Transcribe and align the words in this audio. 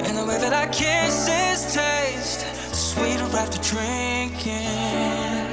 And 0.05 0.17
the 0.19 0.25
way 0.29 0.37
that 0.43 0.53
our 0.61 0.67
kisses 0.67 1.59
taste 1.73 2.41
Sweeter 2.75 3.29
after 3.43 3.59
drinking 3.71 5.49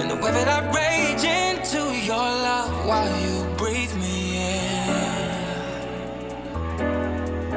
In 0.00 0.08
the 0.12 0.16
way 0.22 0.30
that 0.38 0.48
I 0.56 0.60
rage 0.78 1.24
into 1.40 1.80
your 2.08 2.16
love 2.48 2.86
While 2.88 3.14
you 3.20 3.46
breathe 3.58 3.94
me 3.96 4.16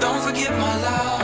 Don't 0.00 0.20
forget 0.22 0.50
my 0.52 0.76
love. 0.82 1.17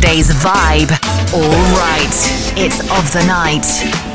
Today's 0.00 0.30
vibe. 0.30 0.92
All 1.34 1.40
right, 1.76 2.52
it's 2.56 2.78
of 2.92 3.12
the 3.12 3.24
night. 3.26 4.07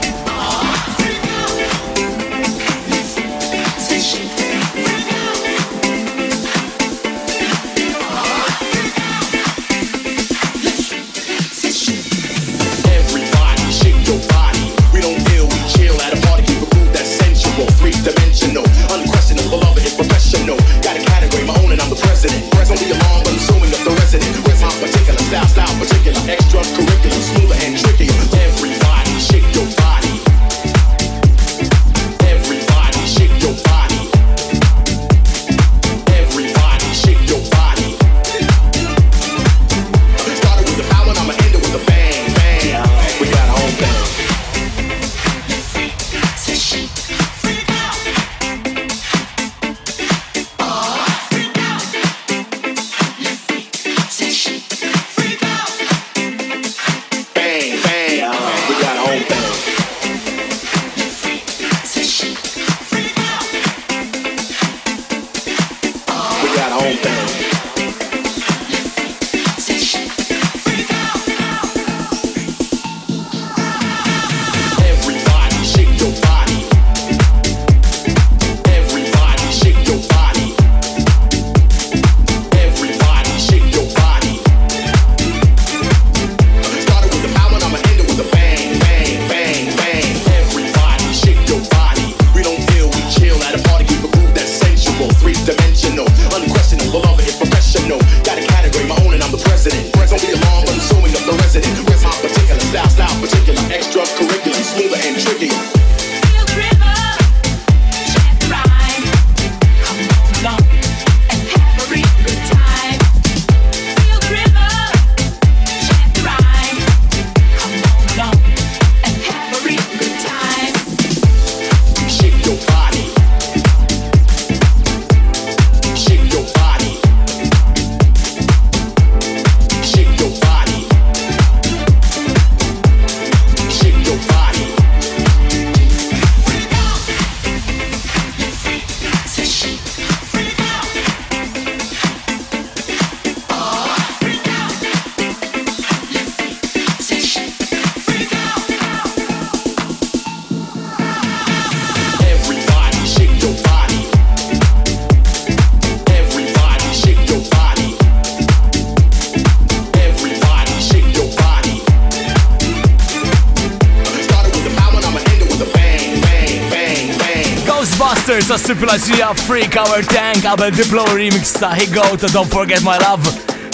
Siplaċija 168.64 169.28
Freak 169.42 169.76
Our 169.76 170.06
Tank 170.08 170.46
Abel 170.48 170.72
Diplo 170.72 171.04
remix 171.12 171.52
ta' 171.58 171.74
He 171.76 171.84
Go 171.92 172.04
to 172.16 172.28
Don't 172.32 172.48
Forget 172.54 172.80
My 172.86 172.96
Love 173.02 173.28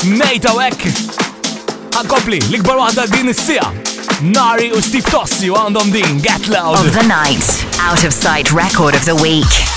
Nejta 0.09 0.56
wek 0.57 0.88
Għakopli, 2.00 2.39
l-ikbar 2.50 2.81
wahda 2.81 3.06
din 3.13 3.30
is-sija 3.30 3.69
Nari 4.25 4.71
u 4.74 4.81
Steve 4.81 5.06
Tossi 5.13 5.51
u 5.53 5.57
għandhom 5.62 5.94
din 5.94 6.18
Get 6.25 6.50
Loud 6.50 6.81
Of 6.81 6.89
the 6.97 7.06
Night 7.06 7.81
Out 7.86 8.01
of 8.06 8.15
Sight 8.18 8.50
Record 8.56 8.97
of 8.97 9.06
the 9.06 9.15
Week 9.21 9.69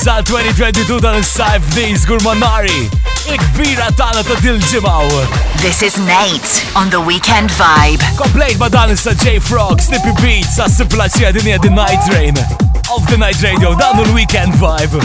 sa 0.00 0.24
2022 0.24 0.96
dan 1.04 1.20
il-sajf 1.20 1.60
di 1.76 1.92
Gurmanari. 2.08 2.88
Il-kbira 3.28 3.92
tana 3.92 4.24
ta' 4.24 4.32
dil-ġimaw. 4.40 5.04
This 5.60 5.84
is 5.84 5.92
Nate 6.08 6.48
on 6.72 6.88
the 6.88 6.96
Weekend 6.96 7.52
Vibe. 7.52 8.00
Komplejt 8.16 8.56
ma 8.56 8.72
dan 8.72 8.96
sa 8.96 9.12
J-Frog, 9.12 9.76
Snippy 9.76 10.16
Beats, 10.24 10.56
sa' 10.56 10.72
siplaċija 10.72 11.36
dinja 11.36 11.60
di 11.60 11.68
Night 11.68 12.00
Rain. 12.16 12.32
Of 12.88 13.04
the 13.12 13.20
Night 13.20 13.44
Radio, 13.44 13.76
dan 13.76 14.00
il-Weekend 14.08 14.56
Vibe. 14.56 14.96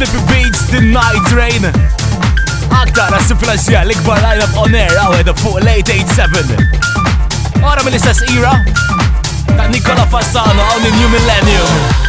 Slippy 0.00 0.26
Beats, 0.32 0.62
The 0.72 0.80
Night 0.80 1.28
Rain 1.36 1.60
Aktar 2.72 3.12
għas-influenzja 3.18 3.82
l-ikbar 3.84 4.24
up 4.46 4.56
on 4.64 4.72
air 4.72 4.94
għawed 4.96 5.28
fuq 5.42 5.60
late 5.66 5.98
87 6.16 6.56
Ora 7.60 7.84
mill-istess 7.84 8.24
era 8.32 8.54
ta' 9.58 9.68
Nicola 9.68 10.06
Fasano 10.08 10.64
on 10.76 10.88
the 10.88 10.94
new 10.96 11.10
millennium 11.18 12.08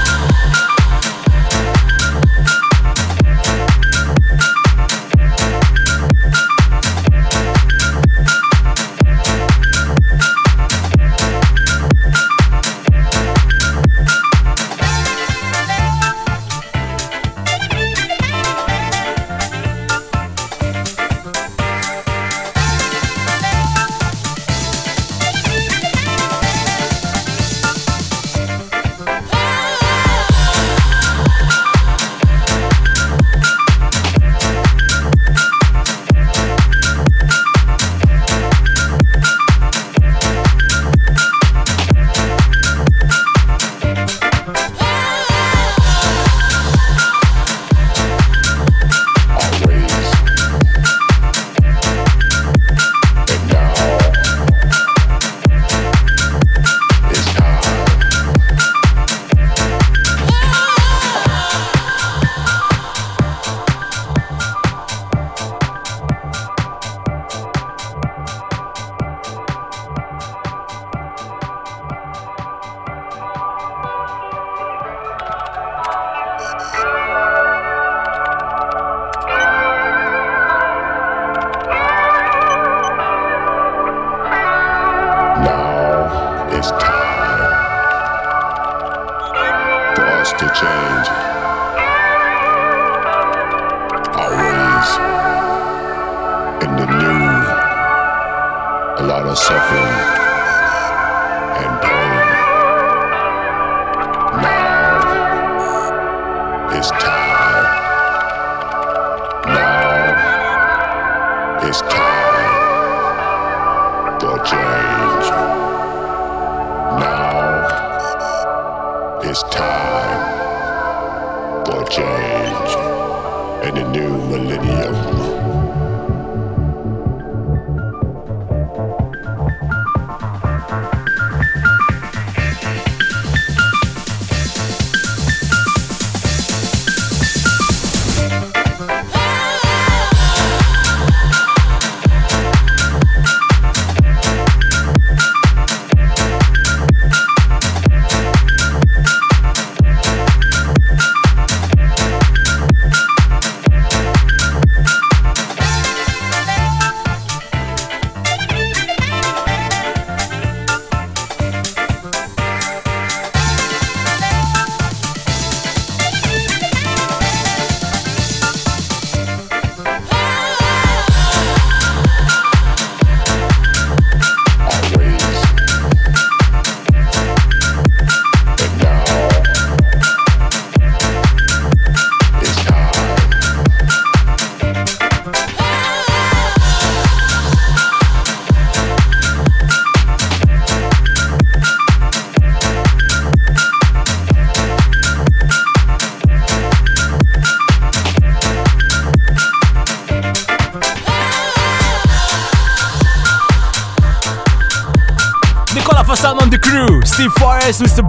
Mr. 207.81 208.05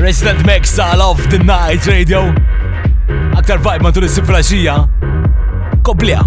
Resident 0.00 0.40
Mix 0.48 0.78
All 0.80 1.02
of 1.04 1.18
the 1.28 1.36
Night 1.40 1.84
Radio 1.86 2.22
Aktar 3.36 3.60
vibe 3.60 3.84
ma 3.84 3.90
turissi 3.92 4.22
fil-asija 4.24 4.76
Koblija 5.84 6.22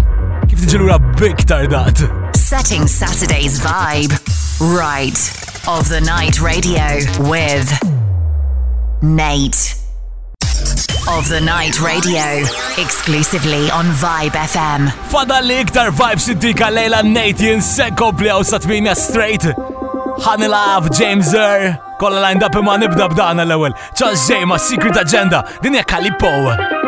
Kif 0.46 0.62
tiġilura 0.62 1.00
big 1.18 1.42
tardat 1.50 2.04
Setting 2.38 2.86
Saturday's 2.86 3.58
vibe 3.58 4.14
Right 4.62 5.18
of 5.66 5.88
the 5.90 5.98
Night 6.06 6.38
Radio 6.40 6.86
with 7.28 7.74
Nate 9.02 9.74
of 11.10 11.28
the 11.28 11.40
Night 11.40 11.80
Radio, 11.80 12.44
exclusively 12.78 13.68
on 13.70 13.86
Vibe 13.98 14.36
FM. 14.46 14.86
Fada 15.10 15.40
li 15.42 15.56
iktar 15.64 15.88
Vibe 15.90 16.20
City 16.22 16.52
lejla 16.52 17.02
Nate 17.02 17.42
jinsek 17.50 17.96
kopli 17.98 18.30
għaw 18.30 18.44
satmina 18.46 18.92
straight 18.94 19.48
love, 20.28 20.90
James 20.92 21.34
Earl 21.34 21.76
Kolla 21.98 22.20
line 22.20 22.42
up 22.42 22.54
imma 22.54 22.76
nibda 22.78 23.08
b'dana 23.08 23.42
l-ewel 23.46 23.72
Charles 23.94 24.26
J 24.26 24.44
ma 24.44 24.56
Secret 24.56 24.96
Agenda 24.96 25.44
Din 25.62 25.72
hija 25.74 25.84
Calippo 25.84 26.79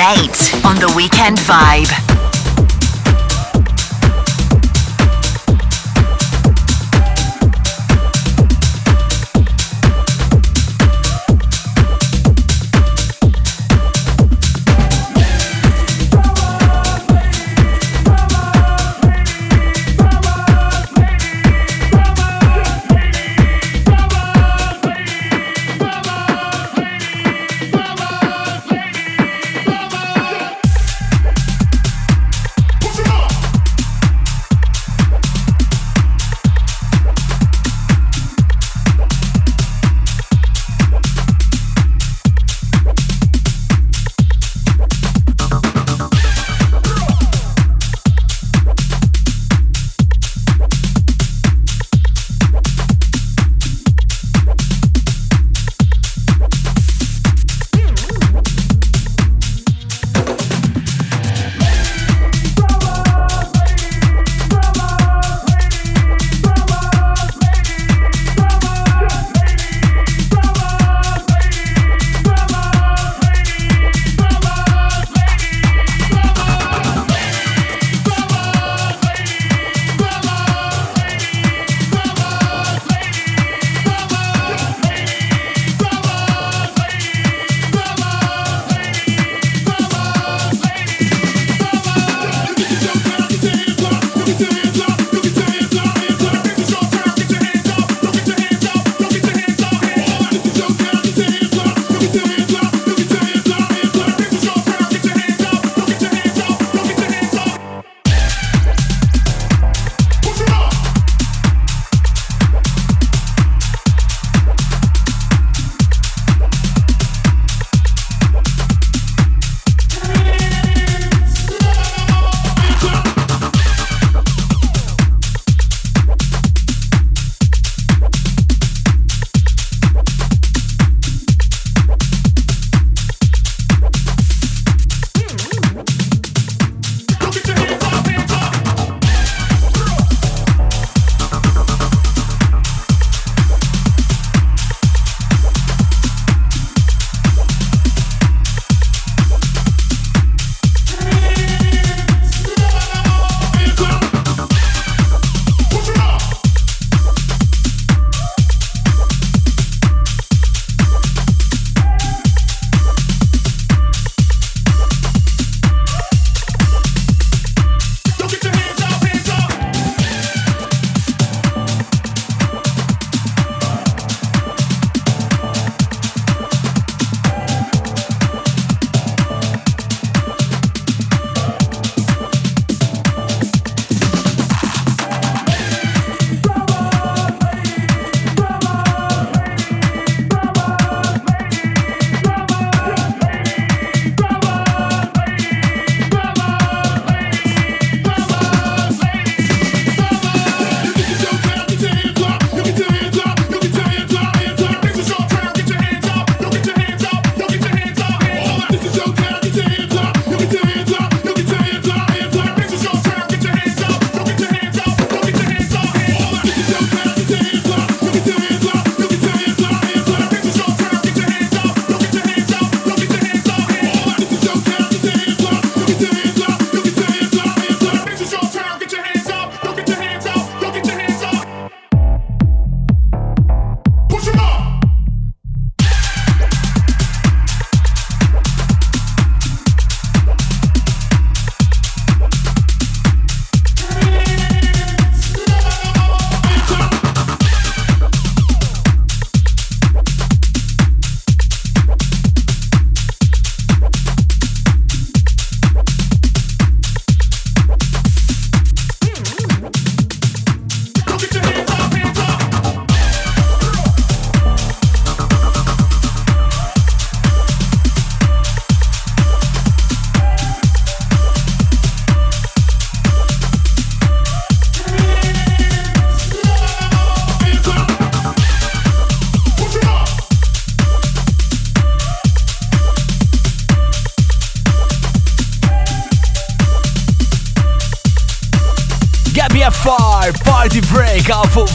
Nate 0.00 0.54
on 0.64 0.76
the 0.76 0.90
Weekend 0.96 1.36
Vibe. 1.36 2.09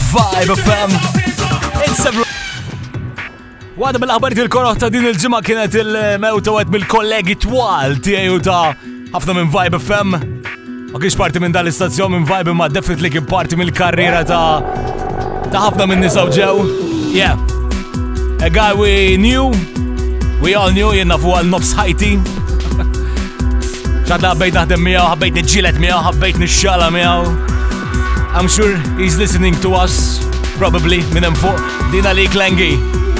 Vibe 0.06 0.54
FM. 0.54 2.24
Wada 3.76 3.98
mill-aħbarijiet 4.00 4.46
il-koroħ 4.46 4.78
ta' 4.80 4.88
din 4.92 5.06
il-ġimgħa 5.10 5.40
kienet 5.44 5.74
il-mewta 5.80 6.52
wieħed 6.54 6.70
mill-kollegi 6.72 7.34
twal 7.42 7.96
tiegħu 8.06 8.36
ta' 8.46 8.70
ħafna 9.16 9.34
minn 9.38 9.50
Vibe 9.52 9.80
FM. 9.80 10.14
Ma 10.92 11.00
kienx 11.02 11.18
parti 11.18 11.42
minn 11.42 11.52
dal-istazzjon 11.54 12.12
minn 12.14 12.28
Vibe 12.28 12.54
ma 12.56 12.68
definitely 12.72 13.10
kien 13.16 13.26
parti 13.30 13.58
mill-karriera 13.60 14.22
ta' 14.28 14.42
ta' 15.50 15.64
ħafna 15.66 15.88
minn 15.90 16.06
nisaw 16.06 16.28
ġew. 16.30 16.54
Yeah. 17.16 17.42
A 18.46 18.50
guy 18.50 18.72
we 18.78 19.16
knew, 19.18 19.50
we 20.42 20.54
all 20.54 20.70
knew 20.70 20.94
jenna 20.94 21.18
fuq 21.18 21.40
għal-nobs 21.42 21.74
ħajti. 21.80 22.14
ċadla 24.06 24.32
ħabbejt 24.36 24.62
naħdem 24.62 24.86
miegħu, 24.86 25.10
ħabbejt 25.16 25.42
niġġielet 25.42 25.82
ha 25.90 26.00
ħabbejt 26.10 26.42
nixxala 26.46 26.94
miaw. 26.94 27.36
I'm 28.36 28.48
sure 28.48 28.76
he's 28.98 29.16
listening 29.16 29.54
to 29.62 29.72
us. 29.72 30.18
Probably, 30.58 30.98
minampo, 31.14 31.56
Dinali 31.90 32.26
Klangi. 32.26 33.15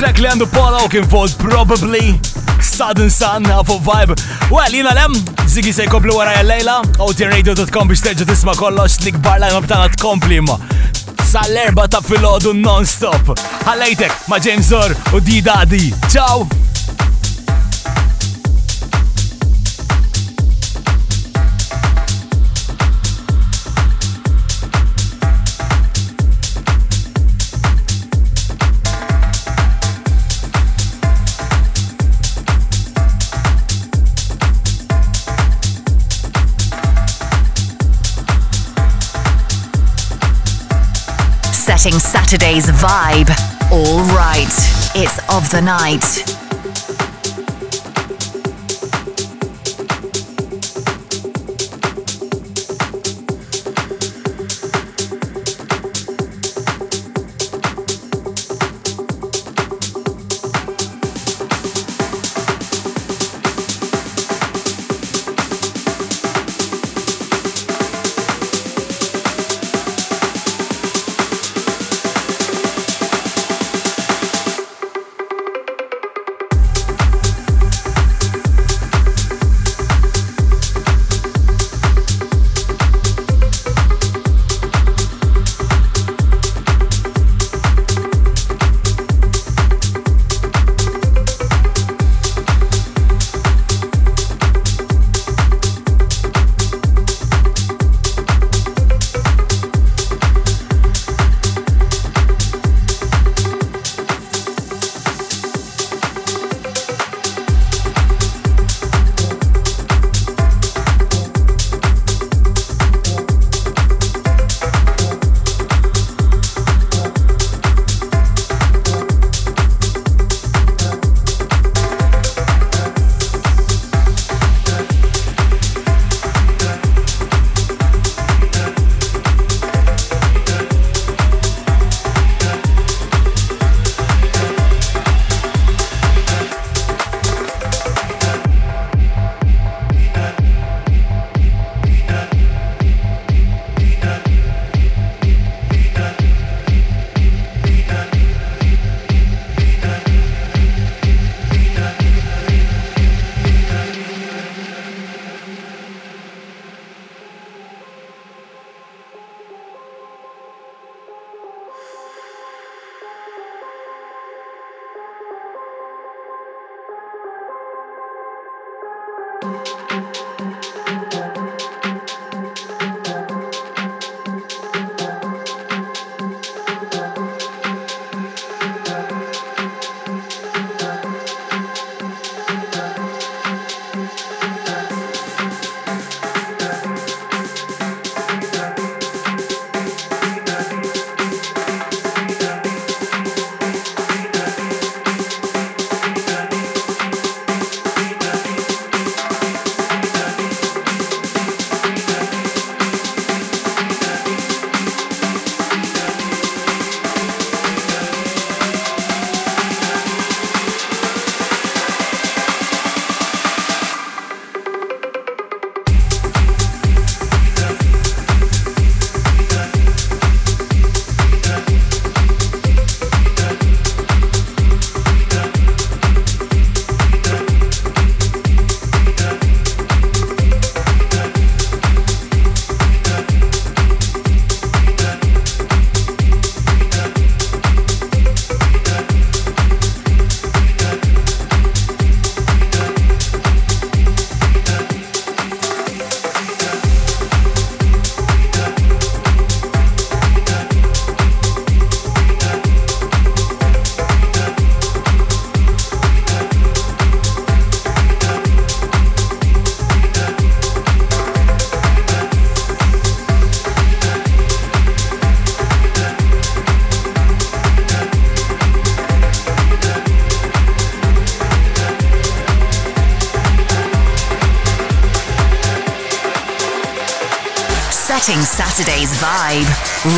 track 0.00 0.16
li 0.22 0.28
għandu 0.30 0.46
Paul 0.54 0.78
Oakenfold, 0.78 1.34
probably 1.42 2.14
Sudden 2.64 3.10
Sun, 3.12 3.44
Half 3.50 3.68
of 3.74 3.82
Vibe. 3.84 4.14
Well, 4.48 4.72
jina 4.72 4.94
lem, 4.96 5.12
zigi 5.50 5.74
se 5.76 5.84
jkompli 5.88 6.14
wara 6.16 6.38
jallejla, 6.38 6.78
outradio.com 7.04 7.90
biex 7.90 8.04
terġu 8.06 8.24
tisma 8.30 8.54
kollox 8.56 8.96
li 9.04 9.12
gbar 9.18 9.42
lajma 9.44 9.60
b'tana 9.66 9.90
tkompli 9.98 10.40
ma. 10.46 10.56
Sal-erba 11.28 11.84
ta' 11.92 12.00
filodu 12.06 12.54
non-stop. 12.62 13.34
Għallajtek 13.66 14.16
ma' 14.32 14.40
James 14.46 14.72
Orr 14.80 14.96
u 15.20 15.20
Daddy. 15.20 15.92
Ciao! 16.08 16.46
setting 41.76 42.00
Saturday's 42.00 42.66
vibe. 42.66 43.30
All 43.70 44.00
right, 44.16 44.48
it's 44.96 45.18
of 45.32 45.48
the 45.50 45.60
night. 45.62 46.49